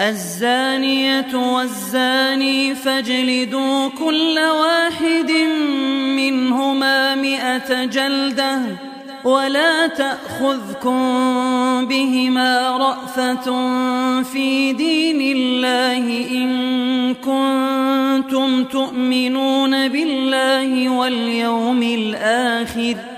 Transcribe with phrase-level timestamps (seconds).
[0.00, 5.30] الزانية والزاني فاجلدوا كل واحد
[6.16, 8.60] منهما مئة جلدة
[9.24, 10.98] ولا تأخذكم
[11.86, 13.44] بهما رأفة
[14.22, 23.17] في دين الله إن كنتم تؤمنون بالله واليوم الآخر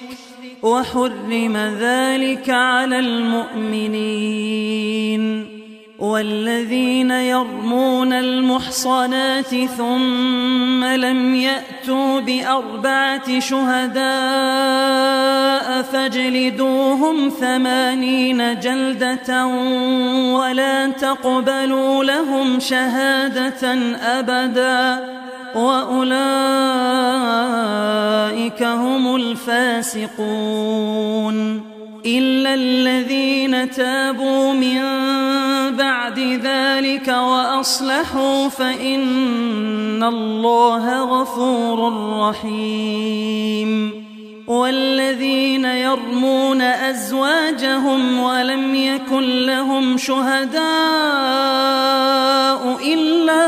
[0.63, 4.61] وحرم ذلك على المؤمنين
[5.99, 14.01] والذين يرمون المحصنات ثم لم يأتوا بأربعة شهداء
[15.81, 19.45] فاجلدوهم ثمانين جلدة
[20.33, 25.21] ولا تقبلوا لهم شهادة أبدا
[25.55, 26.11] وأولئك
[28.63, 30.11] هم الفاسقون.
[32.05, 34.81] إلا الذين تابوا من
[35.77, 44.01] بعد ذلك وأصلحوا فإن الله غفور رحيم.
[44.47, 50.61] والذين يرمون أزواجهم ولم يكن لهم شهداء
[52.93, 53.47] إلا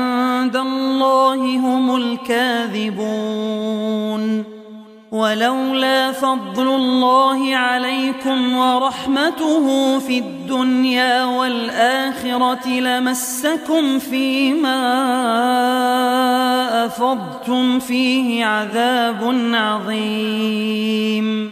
[0.55, 3.01] الله هم الكاذبون.
[5.11, 14.81] ولولا فضل الله عليكم ورحمته في الدنيا والآخرة لمسكم فيما
[16.85, 21.51] أفضتم فيه عذاب عظيم.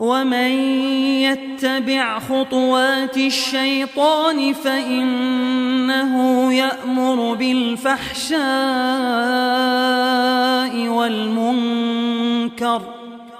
[0.00, 0.50] ومن
[1.22, 6.14] يتبع خطوات الشيطان فإنه
[6.54, 8.38] يأمر بالفحشاء
[10.88, 12.97] والمنكر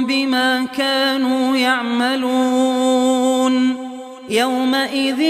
[0.00, 3.04] بما كانوا يعملون
[4.28, 5.20] يومئذ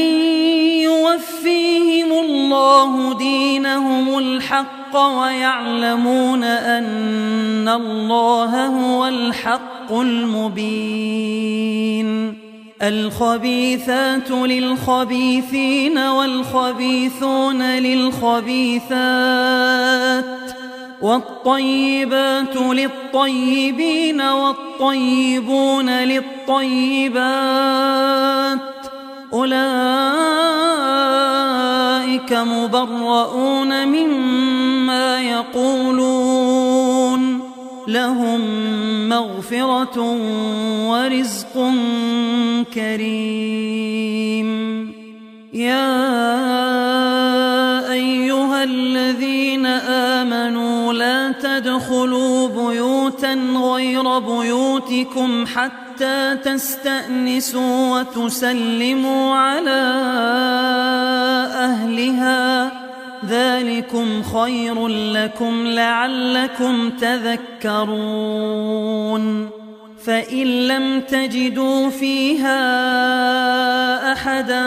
[0.82, 11.44] يوفيهم الله دينهم الحق ويعلمون أن الله هو الحق المبين
[12.82, 18.94] الخبيثات للخبيثين والخبيثون للخبيثات
[21.04, 27.14] والطيبات للطيبين والطيبون للطيبات
[29.32, 29.92] أولئك
[32.32, 36.74] مبرؤون مما يقولون
[37.88, 38.40] لهم
[39.08, 40.00] مغفرة
[40.88, 41.72] ورزق
[42.74, 44.54] كريم
[45.54, 46.14] يا
[47.92, 59.82] أيها الذين آمنوا لا تدخلوا بيوتا غير بيوتكم حتى تستأنسوا وتسلموا على
[61.54, 62.72] أهلها.
[63.28, 68.44] ذلكم خير لكم لعلكم تذكرون.
[70.06, 72.62] فإن لم تجدوا فيها
[74.12, 74.64] أحدا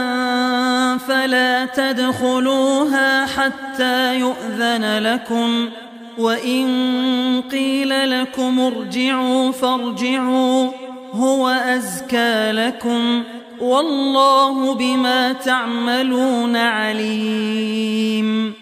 [0.98, 5.70] فلا تدخلوها حتى يؤذن لكم.
[6.18, 10.70] وإن قيل لكم ارجعوا فارجعوا
[11.14, 13.24] هو أزكى لكم
[13.60, 18.54] والله بما تعملون عليم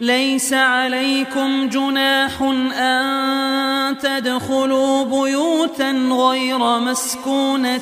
[0.00, 2.42] ليس عليكم جناح
[2.78, 7.78] أن تدخلوا بيوتا غير مسكونة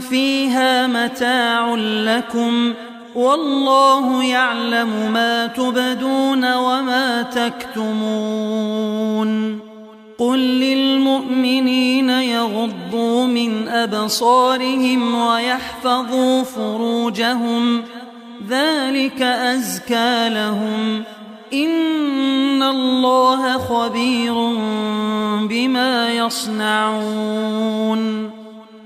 [0.00, 2.74] فيها متاع لكم
[3.14, 8.38] والله يعلم ما تبدون وما تكتمون.
[10.18, 17.82] قل للمؤمنين يغضوا من أبصارهم ويحفظوا فروجهم.
[18.48, 21.02] ذلك أزكى لهم.
[21.52, 24.34] إن الله خبير
[25.48, 28.30] بما يصنعون.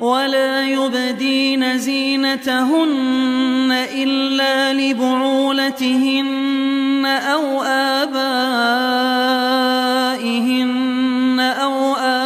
[0.00, 6.26] ولا يبدين زينتهن إلا لبعولتهن
[7.06, 8.26] أو آبائهن
[11.40, 12.25] أو آباء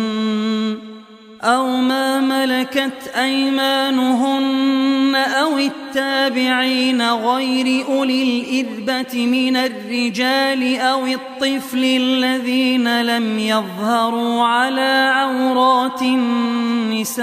[1.43, 13.39] أو ما ملكت أيمانهن أو التابعين غير أولي الإذبة من الرجال أو الطفل الذين لم
[13.39, 17.21] يظهروا على عورات النساء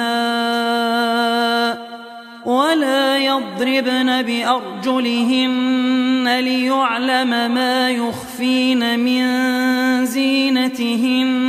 [2.47, 9.27] ولا يضربن بأرجلهن ليعلم ما يخفين من
[10.07, 11.49] زينتهن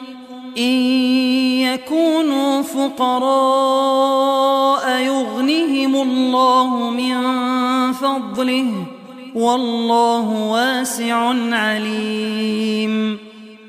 [0.61, 0.71] إن
[1.61, 4.21] يكونوا فقراء
[5.01, 7.13] يغنهم الله من
[7.93, 8.73] فضله
[9.35, 13.17] والله واسع عليم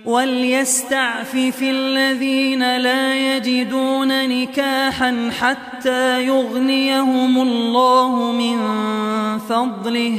[0.04, 8.58] وليستعفف الذين لا يجدون نكاحا حتى يغنيهم الله من
[9.38, 10.18] فضله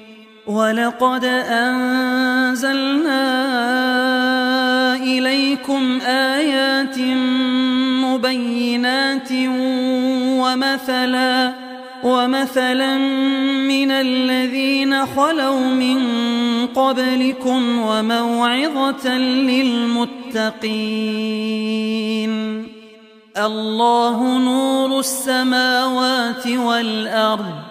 [0.47, 3.23] ولقد أنزلنا
[4.95, 6.99] إليكم آيات
[8.05, 9.31] مبينات
[10.41, 11.53] ومثلا
[12.03, 12.97] ومثلا
[13.67, 15.99] من الذين خلوا من
[16.67, 20.11] قبلكم وموعظة للمتقين.
[23.37, 27.70] الله نور السماوات والأرض.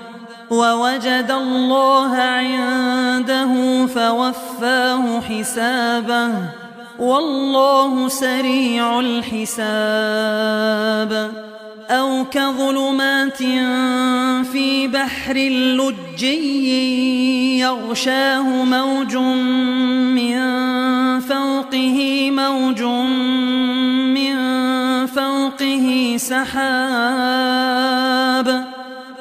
[0.51, 6.31] ووجد الله عنده فوفاه حسابه
[6.99, 10.31] والله سريع الحساب.
[11.91, 13.37] أو كظلمات
[14.51, 15.33] في بحر
[15.77, 20.39] لجي يغشاه موج من
[21.19, 22.83] فوقه موج
[24.13, 24.35] من
[25.05, 27.51] فوقه سحاب.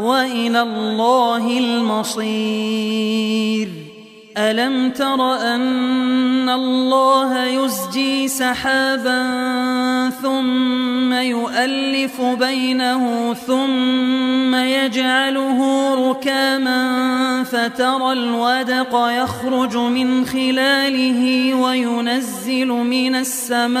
[0.00, 3.10] وإلى الله المصير.
[4.36, 9.20] ألم تر أن الله يزجي سحابا
[10.22, 23.80] ثم يؤلف بينه ثم يجعله ركاما فترى الودق يخرج من خلاله وينزل من السماء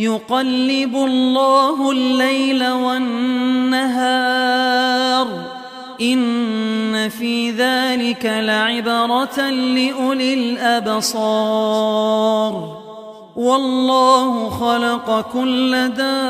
[0.00, 3.90] يقلب الله الليل والنهار.
[6.00, 12.00] إن في ذلك لعبرة لأولي الأبصار.
[13.36, 16.26] والله خلق كل دابة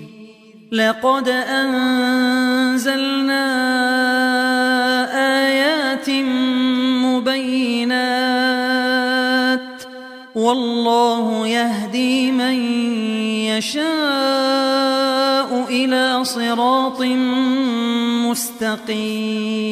[0.71, 2.31] لقد أنزلنا
[5.43, 6.09] آيات
[7.03, 8.21] مبينات
[10.35, 12.53] والله يهدي من
[13.51, 13.91] يشاء
[15.69, 17.01] إلى صراط
[18.31, 19.71] مستقيم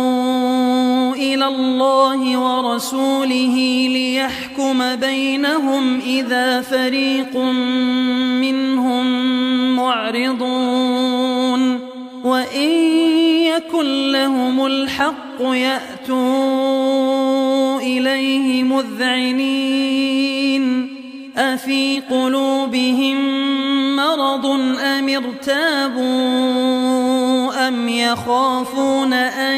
[1.33, 3.55] إلى الله ورسوله
[3.89, 7.37] ليحكم بينهم إذا فريق
[8.41, 9.05] منهم
[9.75, 11.79] معرضون
[12.23, 12.71] وإن
[13.43, 16.19] يكن لهم الحق يأتوا
[17.79, 20.21] إليه مذعنين
[21.37, 23.15] أفي قلوبهم
[23.95, 24.45] مرض
[24.79, 26.01] أم ارتابوا
[27.67, 29.57] أم يخافون أن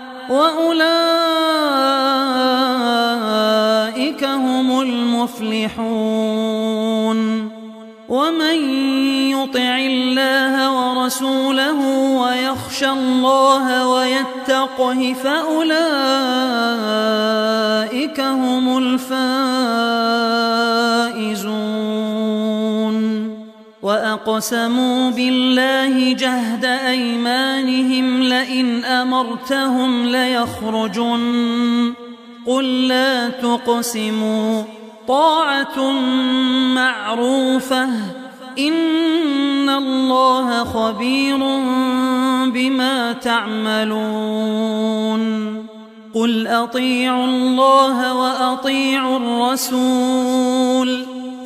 [0.29, 0.81] وأولئك
[4.23, 6.51] هم المفلحون.
[8.09, 8.57] ومن
[9.31, 11.79] يطع الله ورسوله
[12.21, 17.10] ويخشى الله ويتقه فأولئك
[24.11, 31.93] وأقسموا بالله جهد أيمانهم لئن أمرتهم ليخرجن.
[32.47, 34.63] قل لا تقسموا.
[35.07, 35.91] طاعة
[36.75, 37.89] معروفة.
[38.59, 41.37] إن الله خبير
[42.51, 44.01] بما تعملون.
[46.15, 51.10] قل أطيعوا الله وأطيعوا الرسول.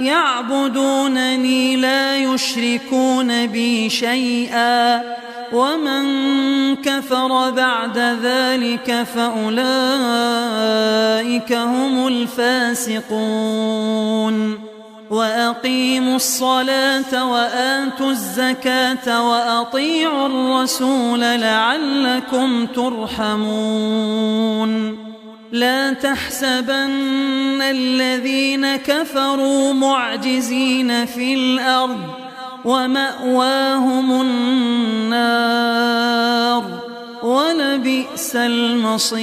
[0.00, 5.02] يعبدونني لا يشركون بي شيئا
[5.52, 6.06] ومن
[6.76, 9.52] كفر بعد ذلك فأولئك
[11.52, 13.56] هم الفاسقون.
[15.10, 23.46] وأقيموا الصلاة وآتوا الزكاة وأطيعوا الرسول لعلكم ترحمون.
[25.56, 32.00] لا تحسبن الذين كفروا معجزين في الأرض
[32.64, 35.46] ومأواهم النار
[37.22, 39.16] ولبئس المصير.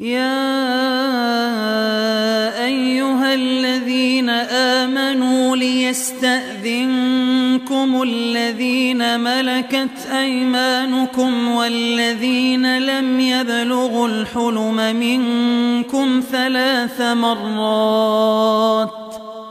[0.00, 0.40] يا
[2.64, 6.90] أيها الذين آمنوا ليستأذنكم
[8.02, 18.99] الذين الذين ملكت أيمانكم والذين لم يبلغوا الحلم منكم ثلاث مرات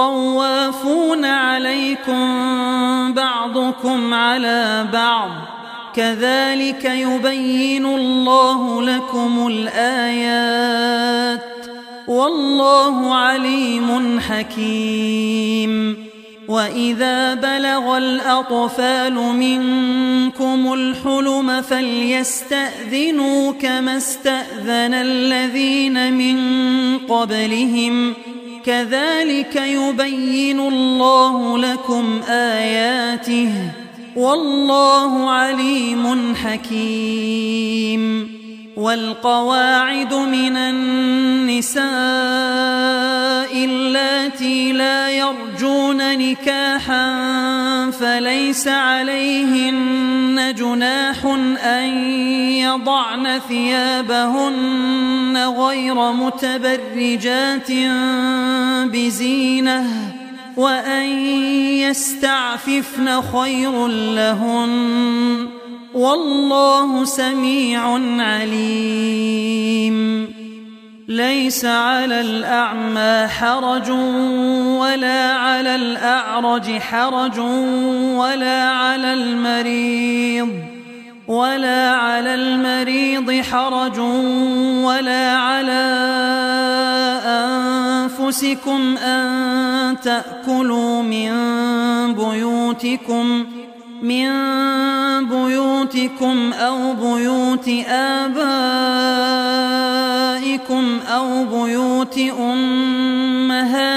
[0.00, 2.24] طوافون عليكم
[3.12, 5.30] بعضكم على بعض.
[5.94, 11.40] كذلك يبين الله لكم الآيات.
[12.08, 15.96] والله عليم حكيم.
[16.48, 26.38] وإذا بلغ الأطفال منكم الحلم فليستأذنوا كما استأذن الذين من
[26.98, 28.14] قبلهم.
[28.64, 33.52] كذلك يبين الله لكم آياته
[34.16, 38.00] والله عليم حكيم.
[38.80, 41.84] والقواعد من النساء
[43.64, 47.10] اللاتي لا يرجون نكاحا
[47.90, 51.24] فليس عليهن جناح
[51.64, 51.88] أن
[52.56, 57.72] يضعن ثيابهن غير متبرجات
[58.92, 59.86] بزينة
[60.56, 61.08] وأن
[61.78, 65.59] يستعففن خير لهن
[65.94, 67.82] والله سميع
[68.22, 70.00] عليم.
[71.08, 73.90] ليس على الأعمى حرج
[74.80, 77.38] ولا على الأعرج حرج
[78.18, 80.48] ولا على المريض
[81.28, 83.98] ولا على المريض حرج
[84.84, 85.82] ولا على
[87.26, 91.32] أنفسكم أن تأكلوا من
[92.14, 93.46] بيوتكم
[94.02, 94.30] من
[95.28, 98.40] بيوتكم أو بيوت آبائكم
[101.08, 103.94] أو بيوت أمهاتكم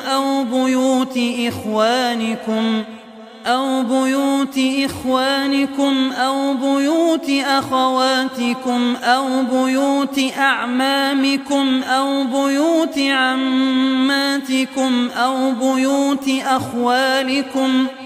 [0.00, 2.82] أو بيوت إخوانكم
[3.46, 14.28] أو بيوت إخوانكم أو بيوت أخواتكم أو بيوت أعمامكم أو بيوت عماتكم
[15.16, 18.05] أو بيوت أخوالكم ۖ أو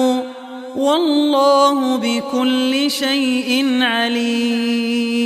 [0.91, 5.21] والله بكل شيء عليم.